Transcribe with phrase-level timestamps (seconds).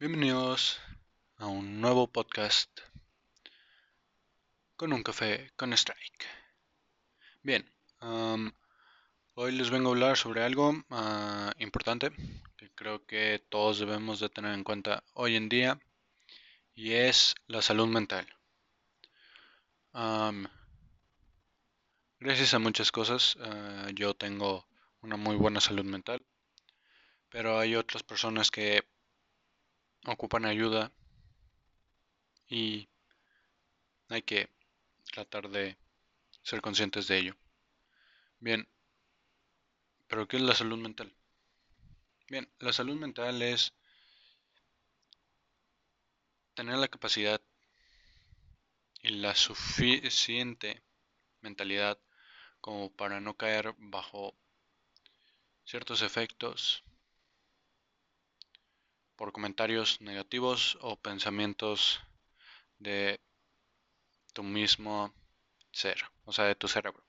[0.00, 0.80] Bienvenidos
[1.36, 2.70] a un nuevo podcast
[4.74, 6.24] con un café con Strike.
[7.42, 7.70] Bien,
[9.34, 12.12] hoy les vengo a hablar sobre algo ah, importante
[12.56, 15.78] que creo que todos debemos de tener en cuenta hoy en día
[16.74, 18.26] y es la salud mental.
[22.18, 24.66] gracias a muchas cosas ah, yo tengo
[25.02, 26.24] una muy buena salud mental,
[27.28, 28.82] pero hay otras personas que
[30.06, 30.92] ocupan ayuda
[32.48, 32.88] y
[34.08, 34.50] hay que
[35.12, 35.76] tratar de
[36.42, 37.36] ser conscientes de ello.
[38.40, 38.66] Bien,
[40.08, 41.14] pero ¿qué es la salud mental?
[42.28, 43.74] Bien, la salud mental es
[46.54, 47.40] tener la capacidad
[49.02, 50.82] y la suficiente
[51.40, 51.98] mentalidad
[52.60, 54.36] como para no caer bajo
[55.64, 56.84] ciertos efectos
[59.20, 62.00] por comentarios negativos o pensamientos
[62.78, 63.20] de
[64.32, 65.12] tu mismo
[65.72, 67.04] ser, o sea, de tu cerebro.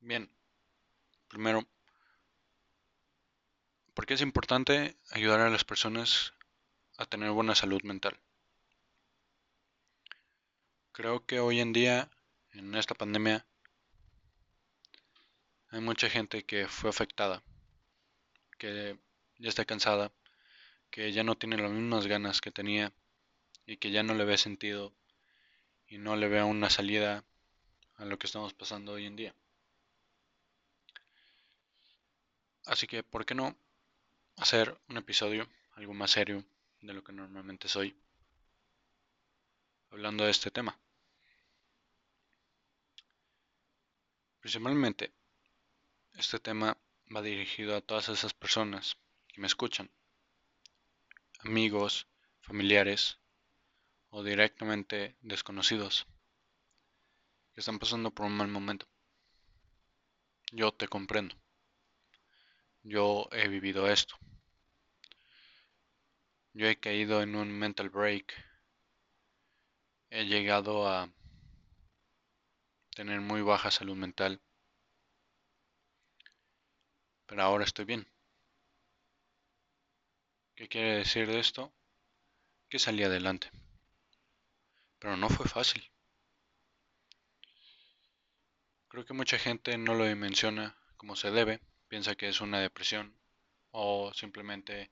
[0.00, 0.30] Bien,
[1.28, 1.66] primero,
[3.94, 6.34] ¿por qué es importante ayudar a las personas
[6.98, 8.20] a tener buena salud mental?
[10.92, 12.10] Creo que hoy en día,
[12.52, 13.46] en esta pandemia,
[15.70, 17.42] hay mucha gente que fue afectada,
[18.58, 18.98] que
[19.40, 20.12] ya está cansada,
[20.90, 22.92] que ya no tiene las mismas ganas que tenía
[23.66, 24.92] y que ya no le ve sentido
[25.88, 27.24] y no le ve una salida
[27.96, 29.34] a lo que estamos pasando hoy en día.
[32.66, 33.56] Así que, ¿por qué no
[34.36, 36.44] hacer un episodio algo más serio
[36.82, 37.96] de lo que normalmente soy?
[39.90, 40.78] Hablando de este tema.
[44.40, 45.12] Principalmente,
[46.14, 46.76] este tema
[47.14, 48.96] va dirigido a todas esas personas
[49.32, 49.90] que me escuchan,
[51.40, 52.06] amigos,
[52.40, 53.18] familiares
[54.10, 56.06] o directamente desconocidos
[57.52, 58.86] que están pasando por un mal momento.
[60.52, 61.36] Yo te comprendo.
[62.82, 64.16] Yo he vivido esto.
[66.52, 68.34] Yo he caído en un mental break.
[70.10, 71.12] He llegado a
[72.96, 74.40] tener muy baja salud mental.
[77.26, 78.06] Pero ahora estoy bien.
[80.60, 81.72] ¿Qué quiere decir de esto?
[82.68, 83.50] Que salí adelante.
[84.98, 85.82] Pero no fue fácil.
[88.88, 93.18] Creo que mucha gente no lo menciona como se debe, piensa que es una depresión
[93.70, 94.90] o simplemente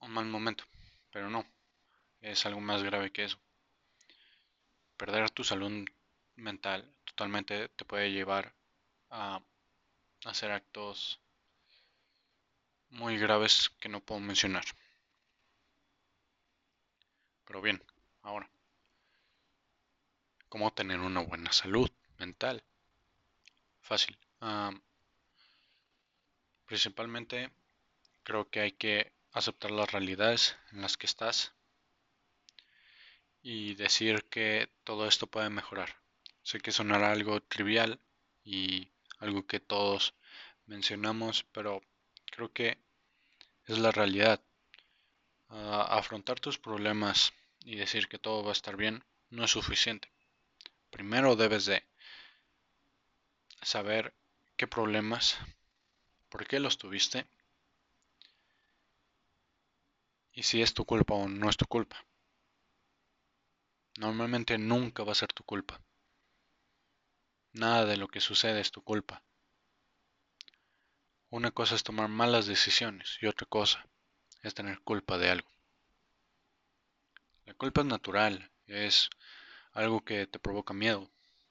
[0.00, 0.64] un mal momento,
[1.10, 1.44] pero no,
[2.22, 3.38] es algo más grave que eso.
[4.96, 5.84] Perder tu salud
[6.34, 8.54] mental totalmente te puede llevar
[9.10, 9.42] a
[10.24, 11.20] hacer actos
[12.96, 14.64] muy graves que no puedo mencionar.
[17.44, 17.82] Pero bien,
[18.22, 18.50] ahora,
[20.48, 22.62] ¿cómo tener una buena salud mental?
[23.80, 24.18] Fácil.
[26.66, 27.52] principalmente
[28.24, 31.52] creo que hay que aceptar las realidades en las que estás
[33.42, 36.00] y decir que todo esto puede mejorar.
[36.42, 38.00] Sé que sonará algo trivial
[38.44, 40.14] y algo que todos
[40.66, 41.80] mencionamos, pero
[42.32, 42.78] creo que
[43.66, 44.40] es la realidad.
[45.48, 47.32] afrontar tus problemas
[47.64, 50.12] y decir que todo va a estar bien no es suficiente.
[50.90, 51.84] Primero debes de
[53.62, 54.14] saber
[54.56, 55.38] qué problemas,
[56.28, 57.26] por qué los tuviste
[60.32, 62.04] y si es tu culpa o no es tu culpa.
[63.98, 65.80] Normalmente nunca va a ser tu culpa.
[67.52, 69.22] Nada de lo que sucede es tu culpa.
[71.36, 73.86] Una cosa es tomar malas decisiones y otra cosa
[74.42, 75.50] es tener culpa de algo.
[77.44, 79.10] La culpa es natural, es
[79.72, 81.10] algo que te provoca miedo,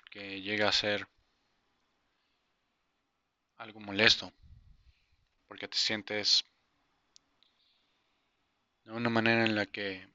[0.10, 1.08] que llega a ser
[3.58, 4.34] algo molesto,
[5.48, 6.44] porque te sientes
[8.86, 10.10] de una manera en la que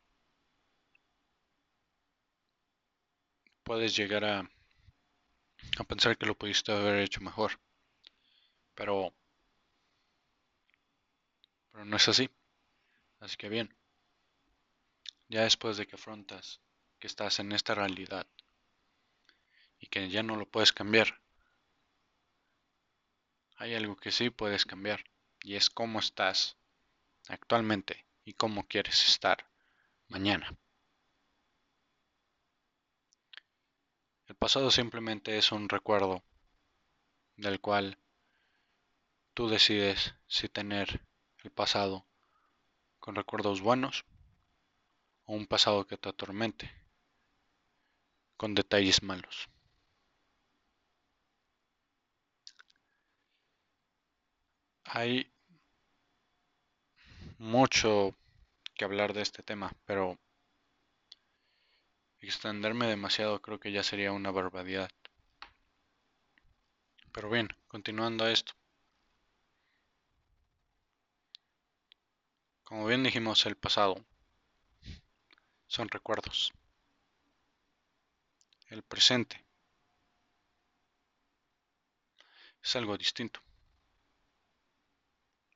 [3.62, 4.50] puedes llegar a,
[5.78, 7.52] a pensar que lo pudiste haber hecho mejor.
[8.74, 9.14] Pero
[11.72, 12.30] pero no es así.
[13.20, 13.74] Así que bien,
[15.28, 16.60] ya después de que afrontas
[16.98, 18.26] que estás en esta realidad
[19.78, 21.20] y que ya no lo puedes cambiar,
[23.56, 25.04] hay algo que sí puedes cambiar
[25.42, 26.56] y es cómo estás
[27.28, 29.46] actualmente y cómo quieres estar
[30.08, 30.56] mañana.
[34.26, 36.22] El pasado simplemente es un recuerdo
[37.36, 37.98] del cual
[39.34, 41.00] tú decides si tener
[41.44, 42.06] el pasado
[42.98, 44.04] con recuerdos buenos
[45.24, 46.70] o un pasado que te atormente
[48.36, 49.48] con detalles malos.
[54.84, 55.30] Hay
[57.38, 58.14] mucho
[58.74, 60.18] que hablar de este tema, pero
[62.20, 64.90] extenderme demasiado creo que ya sería una barbaridad.
[67.12, 68.52] Pero bien, continuando a esto.
[72.70, 74.06] Como bien dijimos, el pasado
[75.66, 76.52] son recuerdos.
[78.68, 79.44] El presente
[82.62, 83.40] es algo distinto.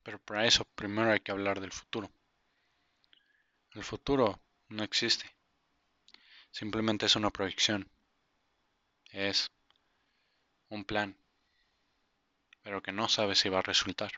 [0.02, 2.11] Pero para eso primero hay que hablar del futuro.
[3.75, 4.40] El futuro
[4.70, 5.32] no existe.
[6.50, 7.88] Simplemente es una proyección.
[9.12, 9.52] Es
[10.69, 11.17] un plan.
[12.64, 14.10] Pero que no sabe si va a resultar.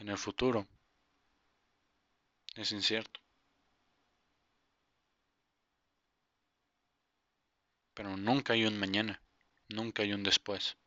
[0.00, 0.66] En el futuro
[2.56, 3.20] es incierto.
[7.92, 9.22] Pero nunca hay un mañana,
[9.68, 10.78] nunca hay un después,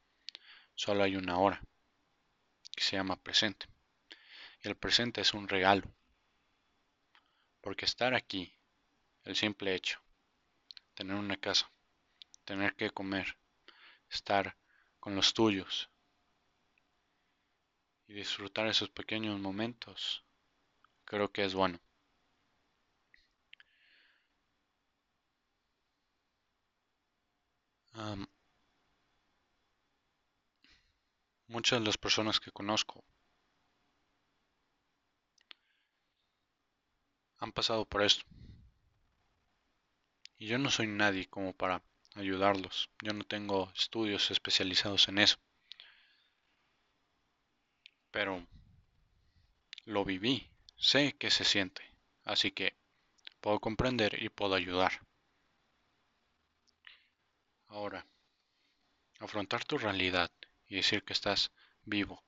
[0.73, 1.61] solo hay una hora,
[2.75, 3.67] que se llama presente.
[4.63, 5.87] Y el presente es un regalo,
[7.61, 8.51] porque estar aquí,
[9.25, 10.01] el simple hecho,
[10.95, 11.69] tener una casa,
[12.45, 13.37] tener que comer,
[14.09, 14.57] estar
[14.99, 15.92] con los tuyos
[18.13, 20.23] disfrutar esos pequeños momentos,
[21.05, 21.79] creo que es bueno.
[31.47, 33.05] muchas de las personas que conozco
[37.37, 38.23] han pasado por esto.
[40.37, 41.81] Y yo no soy nadie como para
[42.13, 42.89] ayudarlos.
[43.01, 45.37] Yo no tengo estudios especializados en eso.
[48.13, 48.45] Pero
[49.85, 51.81] lo viví, sé que se siente,
[52.25, 52.75] así que
[53.41, 55.01] puedo comprender y puedo ayudar.
[57.69, 58.05] Ahora,
[59.19, 60.29] afrontar tu realidad
[60.67, 61.51] y decir que estás
[61.85, 62.23] vivo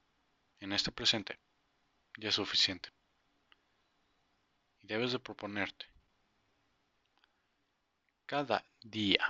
[0.59, 1.37] en este presente
[2.17, 2.89] ya es suficiente.
[4.81, 5.85] Y debes de proponerte
[8.25, 9.23] cada día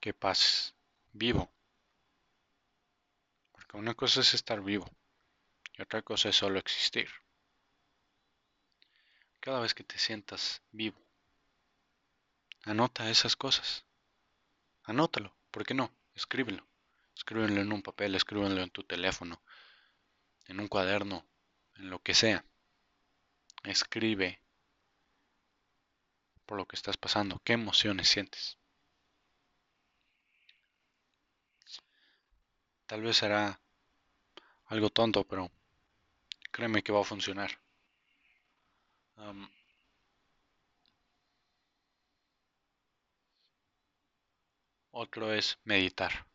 [0.00, 0.74] que pases
[1.12, 1.52] vivo.
[3.52, 4.90] Porque una cosa es estar vivo
[5.82, 7.08] otra cosa es solo existir.
[9.40, 11.00] Cada vez que te sientas vivo,
[12.64, 13.84] anota esas cosas.
[14.84, 15.90] Anótalo, ¿por qué no?
[16.14, 16.66] Escríbelo.
[17.16, 19.42] Escríbelo en un papel, escríbelo en tu teléfono,
[20.46, 21.26] en un cuaderno,
[21.76, 22.44] en lo que sea.
[23.64, 24.40] Escribe
[26.46, 28.58] por lo que estás pasando, qué emociones sientes.
[32.86, 33.60] Tal vez será
[34.66, 35.50] algo tonto, pero
[36.50, 37.50] créeme que va a funcionar.
[44.92, 46.26] otro es meditar.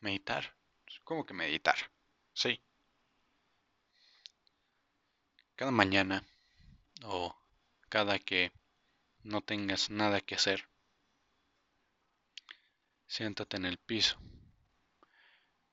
[0.00, 0.56] Meditar.
[1.04, 1.76] ¿Cómo que meditar?
[2.32, 2.62] Sí.
[5.56, 6.24] Cada mañana
[7.04, 7.36] o
[7.88, 8.52] cada que
[9.22, 10.68] no tengas nada que hacer,
[13.06, 14.18] siéntate en el piso,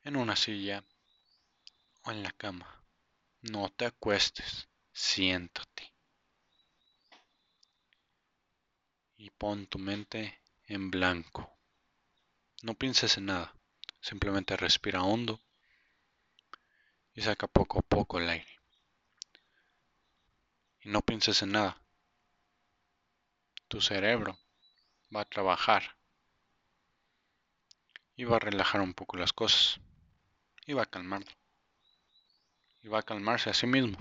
[0.04, 0.84] en una silla
[2.04, 2.79] o en la cama.
[3.42, 5.94] No te acuestes, siéntate.
[9.16, 11.58] Y pon tu mente en blanco.
[12.64, 13.56] No pienses en nada,
[14.02, 15.40] simplemente respira hondo
[17.14, 18.60] y saca poco a poco el aire.
[20.82, 21.82] Y no pienses en nada.
[23.70, 24.38] Tu cerebro
[25.16, 25.96] va a trabajar
[28.18, 29.80] y va a relajar un poco las cosas
[30.66, 31.39] y va a calmarlo.
[32.82, 33.98] Y va a calmarse a sí mismo.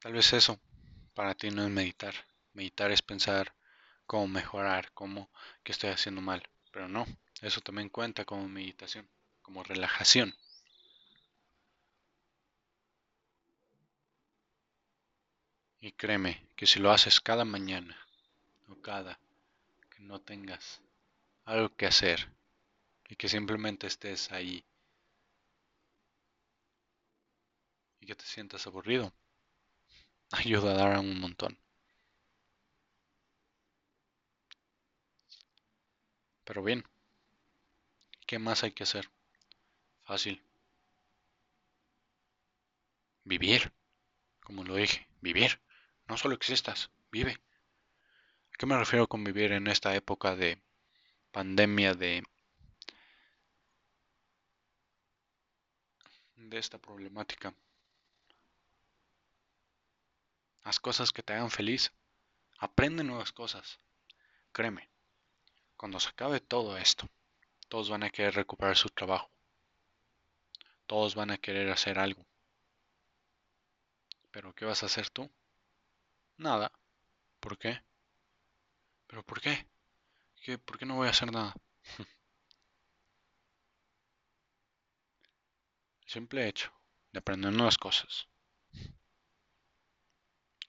[0.00, 0.58] Tal vez eso
[1.14, 2.14] para ti no es meditar.
[2.54, 3.54] Meditar es pensar
[4.06, 5.30] cómo mejorar, cómo
[5.62, 6.42] que estoy haciendo mal.
[6.72, 7.06] Pero no,
[7.42, 9.08] eso también cuenta como meditación,
[9.42, 10.34] como relajación.
[15.80, 17.96] Y créeme que si lo haces cada mañana
[18.68, 19.18] o cada
[19.90, 20.80] que no tengas
[21.44, 22.28] algo que hacer
[23.10, 24.64] y que simplemente estés ahí
[28.00, 29.12] y que te sientas aburrido,
[30.30, 31.58] ayuda a dar un montón.
[36.44, 36.84] Pero bien,
[38.26, 39.10] ¿qué más hay que hacer?
[40.04, 40.44] Fácil.
[43.24, 43.72] Vivir,
[44.44, 45.60] como lo dije, vivir.
[46.06, 47.32] No solo existas, vive.
[48.52, 50.62] ¿A qué me refiero con vivir en esta época de
[51.32, 52.22] pandemia, de
[56.48, 57.54] de esta problemática.
[60.62, 61.92] Haz cosas que te hagan feliz.
[62.58, 63.78] Aprende nuevas cosas.
[64.52, 64.88] Créeme,
[65.76, 67.08] cuando se acabe todo esto,
[67.68, 69.30] todos van a querer recuperar su trabajo.
[70.86, 72.26] Todos van a querer hacer algo.
[74.30, 75.30] Pero ¿qué vas a hacer tú?
[76.36, 76.72] Nada.
[77.40, 77.82] ¿Por qué?
[79.06, 79.66] ¿Pero por qué?
[80.42, 80.58] ¿Qué?
[80.58, 81.54] ¿Por qué no voy a hacer nada?
[86.10, 86.72] simple hecho
[87.12, 88.26] de aprender nuevas cosas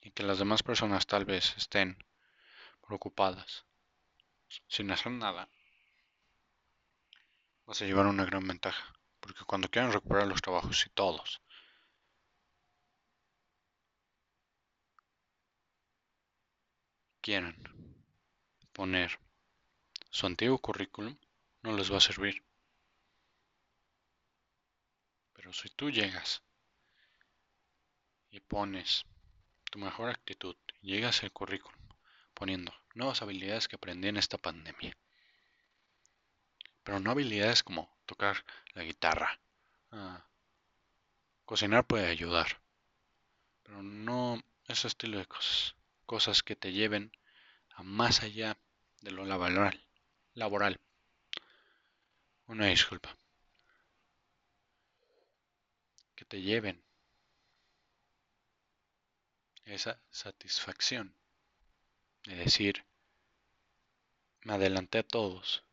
[0.00, 1.98] y que las demás personas tal vez estén
[2.86, 3.64] preocupadas
[4.68, 5.48] sin hacer nada,
[7.66, 8.92] vas a llevar una gran ventaja.
[9.18, 11.42] Porque cuando quieran recuperar los trabajos y todos
[17.20, 17.56] quieren
[18.72, 19.18] poner
[20.10, 21.16] su antiguo currículum,
[21.62, 22.44] no les va a servir.
[25.42, 26.40] Pero si tú llegas
[28.30, 29.04] y pones
[29.72, 31.82] tu mejor actitud, llegas al currículum
[32.32, 34.96] poniendo nuevas habilidades que aprendí en esta pandemia.
[36.84, 38.44] Pero no habilidades como tocar
[38.74, 39.40] la guitarra.
[39.90, 40.24] Ah,
[41.44, 42.62] cocinar puede ayudar.
[43.64, 45.74] Pero no ese estilo de cosas.
[46.06, 47.10] Cosas que te lleven
[47.74, 48.56] a más allá
[49.00, 49.84] de lo laboral.
[50.34, 50.78] laboral.
[52.46, 53.16] Una disculpa.
[56.22, 56.80] Que te lleven
[59.64, 61.16] esa satisfacción
[62.22, 62.84] de decir,
[64.42, 65.64] me adelanté a todos.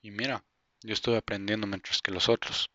[0.00, 0.42] Y mira,
[0.80, 2.70] yo estuve aprendiendo mientras que los otros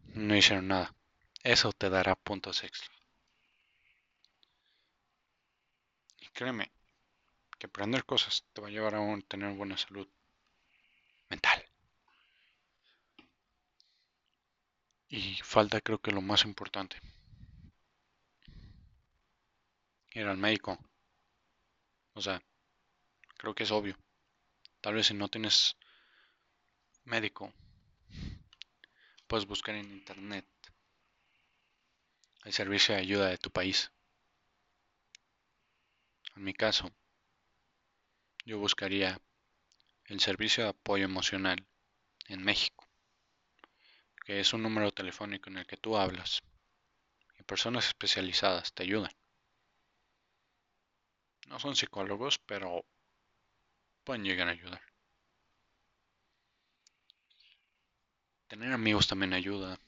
[0.00, 0.94] no hicieron nada.
[1.42, 2.90] Eso te dará puntos extra.
[6.18, 6.72] Y créeme,
[7.58, 10.08] que aprender cosas te va a llevar a tener buena salud
[11.28, 11.63] mental.
[15.16, 16.96] Y falta creo que lo más importante.
[20.12, 20.76] Ir al médico.
[22.14, 22.42] O sea,
[23.36, 23.96] creo que es obvio.
[24.80, 25.76] Tal vez si no tienes
[27.04, 27.52] médico,
[29.28, 30.46] puedes buscar en internet
[32.44, 33.92] el servicio de ayuda de tu país.
[36.34, 36.90] En mi caso,
[38.44, 39.20] yo buscaría
[40.06, 41.64] el servicio de apoyo emocional
[42.26, 42.73] en México,
[44.24, 46.42] que es un número telefónico en el que tú hablas
[47.38, 49.12] y personas especializadas te ayudan.
[51.46, 52.84] No son psicólogos, pero
[54.02, 54.82] pueden llegar a ayudar.
[58.48, 59.78] Tener amigos también ayuda,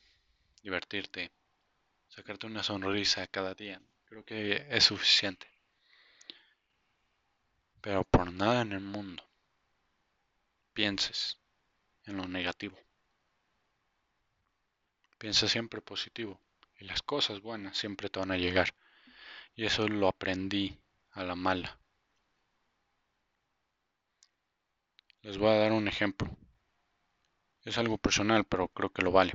[0.62, 1.31] divertirte,
[2.09, 3.81] sacarte una sonrisa cada día.
[4.05, 5.50] Creo que es suficiente.
[7.81, 9.23] Pero por nada en el mundo
[10.73, 11.38] pienses
[12.05, 12.86] en lo negativo.
[15.18, 16.40] Piensa siempre positivo
[16.78, 18.75] y las cosas buenas siempre te van a llegar.
[19.54, 20.78] Y eso lo aprendí
[21.12, 21.78] a la mala.
[25.23, 26.37] Les voy a dar un ejemplo.
[27.64, 29.32] Es algo personal, pero creo que lo vale.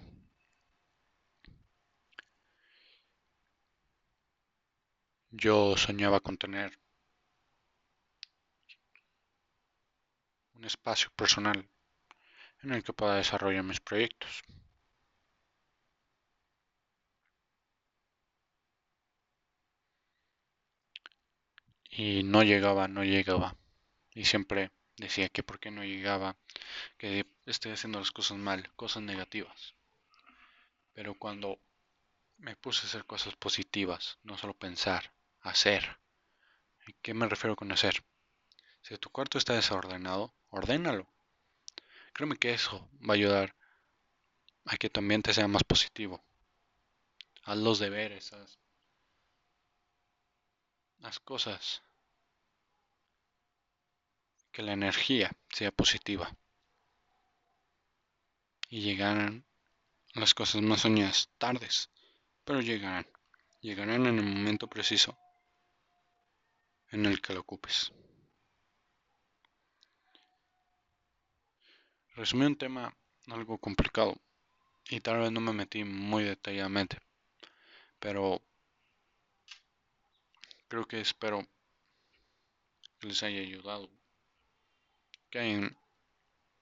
[5.31, 6.77] Yo soñaba con tener
[10.53, 11.67] un espacio personal
[12.61, 14.43] en el que pueda desarrollar mis proyectos.
[21.91, 23.57] Y no llegaba, no llegaba.
[24.13, 26.38] Y siempre decía que por qué no llegaba,
[26.98, 29.75] que estoy haciendo las cosas mal, cosas negativas.
[30.93, 31.60] Pero cuando
[32.38, 35.98] me puse a hacer cosas positivas, no solo pensar, hacer.
[37.01, 38.03] ¿Qué me refiero con hacer?
[38.81, 41.07] Si tu cuarto está desordenado, ordénalo.
[42.13, 43.55] Créeme que eso va a ayudar
[44.65, 46.24] a que tu ambiente sea más positivo.
[47.43, 48.60] Haz los deberes, haz
[51.01, 51.81] las cosas.
[54.51, 56.36] Que la energía sea positiva.
[58.70, 59.46] Y llegarán
[60.13, 61.89] las cosas más soñadas tardes,
[62.46, 63.08] pero llegarán.
[63.62, 65.17] Llegarán en el momento preciso
[66.89, 67.93] en el que lo ocupes.
[72.15, 72.93] Resumí un tema
[73.27, 74.17] algo complicado
[74.89, 77.00] y tal vez no me metí muy detalladamente,
[78.00, 78.41] pero
[80.71, 81.45] creo que espero
[82.97, 83.89] que les haya ayudado,
[85.29, 85.77] que hayan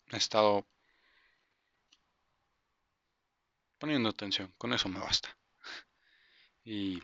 [0.08, 0.66] estado
[3.78, 5.38] poniendo atención, con eso me basta.
[6.66, 7.04] Y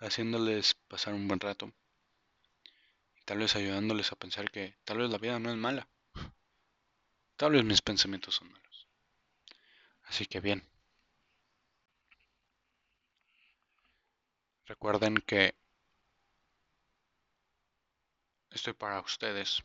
[0.00, 1.72] haciéndoles pasar un buen rato.
[3.24, 5.88] Tal vez ayudándoles a pensar que tal vez la vida no es mala.
[7.36, 8.88] Tal vez mis pensamientos son malos.
[10.02, 10.68] Así que bien,
[14.66, 15.54] Recuerden que
[18.50, 19.62] estoy para ustedes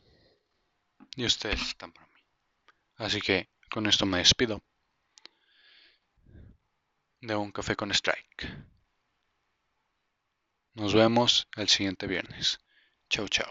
[1.15, 2.22] y ustedes están para mí.
[2.96, 4.62] Así que con esto me despido
[7.22, 8.70] de un café con Strike.
[10.74, 12.60] Nos vemos el siguiente viernes.
[13.10, 13.48] Chau, chau.